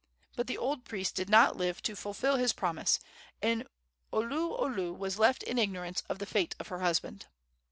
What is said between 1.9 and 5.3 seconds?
fulfil his promise, and Oluolu was